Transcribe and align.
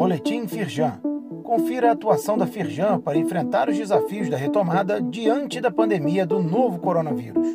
Boletim 0.00 0.48
Firjan. 0.48 0.98
Confira 1.44 1.90
a 1.90 1.92
atuação 1.92 2.38
da 2.38 2.46
Firjan 2.46 2.98
para 2.98 3.18
enfrentar 3.18 3.68
os 3.68 3.76
desafios 3.76 4.30
da 4.30 4.36
retomada 4.38 4.98
diante 4.98 5.60
da 5.60 5.70
pandemia 5.70 6.24
do 6.24 6.42
novo 6.42 6.78
coronavírus. 6.78 7.46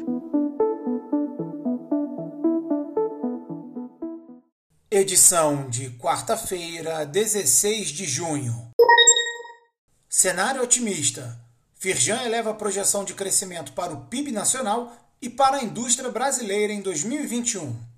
Edição 4.92 5.68
de 5.72 5.90
quarta-feira, 5.98 7.04
16 7.04 7.88
de 7.88 8.06
junho. 8.06 8.54
Cenário 10.08 10.62
otimista. 10.62 11.40
Firjan 11.74 12.22
eleva 12.22 12.52
a 12.52 12.54
projeção 12.54 13.04
de 13.04 13.16
crescimento 13.16 13.72
para 13.72 13.92
o 13.92 14.06
PIB 14.06 14.32
nacional 14.32 14.94
e 15.20 15.32
para 15.32 15.58
a 15.58 15.64
indústria 15.64 16.12
brasileira 16.12 16.72
em 16.72 16.82
2021. 16.84 17.95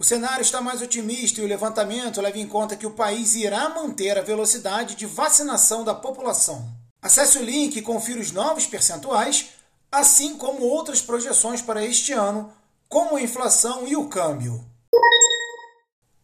O 0.00 0.04
cenário 0.04 0.40
está 0.40 0.62
mais 0.62 0.80
otimista 0.80 1.42
e 1.42 1.44
o 1.44 1.46
levantamento 1.46 2.22
leva 2.22 2.38
em 2.38 2.48
conta 2.48 2.74
que 2.74 2.86
o 2.86 2.92
país 2.92 3.34
irá 3.34 3.68
manter 3.68 4.16
a 4.16 4.22
velocidade 4.22 4.94
de 4.94 5.04
vacinação 5.04 5.84
da 5.84 5.94
população. 5.94 6.74
Acesse 7.02 7.36
o 7.36 7.44
link 7.44 7.76
e 7.76 7.82
confira 7.82 8.18
os 8.18 8.32
novos 8.32 8.66
percentuais, 8.66 9.50
assim 9.92 10.38
como 10.38 10.64
outras 10.64 11.02
projeções 11.02 11.60
para 11.60 11.84
este 11.84 12.14
ano, 12.14 12.50
como 12.88 13.16
a 13.16 13.20
inflação 13.20 13.86
e 13.86 13.94
o 13.94 14.08
câmbio. 14.08 14.64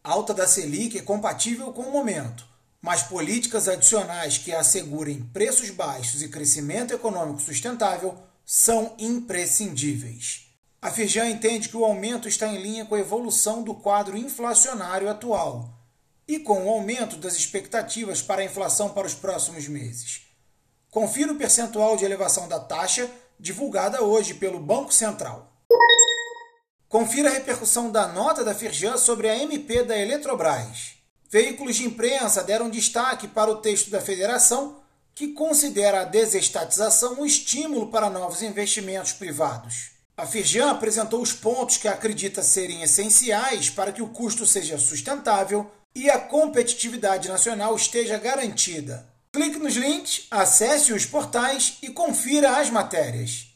A 0.03 0.11
alta 0.11 0.33
da 0.33 0.47
Selic 0.47 0.97
é 0.97 1.03
compatível 1.03 1.71
com 1.71 1.83
o 1.83 1.91
momento, 1.91 2.47
mas 2.81 3.03
políticas 3.03 3.67
adicionais 3.67 4.39
que 4.39 4.51
assegurem 4.51 5.21
preços 5.31 5.69
baixos 5.69 6.23
e 6.23 6.29
crescimento 6.29 6.95
econômico 6.95 7.39
sustentável 7.39 8.17
são 8.43 8.95
imprescindíveis. 8.97 10.46
A 10.79 10.91
Firjan 10.91 11.27
entende 11.27 11.69
que 11.69 11.77
o 11.77 11.83
aumento 11.83 12.27
está 12.27 12.47
em 12.47 12.61
linha 12.61 12.85
com 12.85 12.93
a 12.93 12.99
evolução 12.99 13.63
do 13.63 13.73
quadro 13.73 14.15
inflacionário 14.15 15.09
atual 15.09 15.73
e 16.27 16.39
com 16.39 16.65
o 16.65 16.69
aumento 16.69 17.15
das 17.17 17.35
expectativas 17.35 18.21
para 18.21 18.41
a 18.41 18.45
inflação 18.45 18.89
para 18.89 19.07
os 19.07 19.15
próximos 19.15 19.67
meses. 19.67 20.27
Confira 20.91 21.31
o 21.31 21.35
percentual 21.35 21.97
de 21.97 22.05
elevação 22.05 22.47
da 22.47 22.59
taxa 22.59 23.09
divulgada 23.39 24.03
hoje 24.03 24.35
pelo 24.35 24.59
Banco 24.59 24.93
Central. 24.93 25.51
Confira 26.87 27.29
a 27.29 27.33
repercussão 27.33 27.91
da 27.91 28.07
nota 28.07 28.43
da 28.43 28.53
Firjan 28.53 28.97
sobre 28.97 29.29
a 29.29 29.35
MP 29.35 29.83
da 29.83 29.97
Eletrobras. 29.97 30.93
Veículos 31.29 31.75
de 31.75 31.85
imprensa 31.85 32.43
deram 32.43 32.69
destaque 32.69 33.27
para 33.27 33.51
o 33.51 33.57
texto 33.57 33.89
da 33.89 33.99
federação, 33.99 34.79
que 35.15 35.29
considera 35.29 36.01
a 36.01 36.05
desestatização 36.05 37.19
um 37.19 37.25
estímulo 37.25 37.89
para 37.89 38.09
novos 38.09 38.43
investimentos 38.43 39.11
privados. 39.11 39.96
A 40.19 40.25
Firjan 40.25 40.71
apresentou 40.71 41.21
os 41.21 41.31
pontos 41.31 41.77
que 41.77 41.87
acredita 41.87 42.41
serem 42.41 42.81
essenciais 42.81 43.69
para 43.69 43.91
que 43.91 44.01
o 44.01 44.07
custo 44.07 44.47
seja 44.47 44.75
sustentável 44.79 45.69
e 45.93 46.09
a 46.09 46.17
competitividade 46.17 47.29
nacional 47.29 47.75
esteja 47.75 48.17
garantida. 48.17 49.05
Clique 49.31 49.59
nos 49.59 49.75
links, 49.75 50.25
acesse 50.31 50.91
os 50.91 51.05
portais 51.05 51.77
e 51.83 51.89
confira 51.89 52.57
as 52.57 52.71
matérias. 52.71 53.49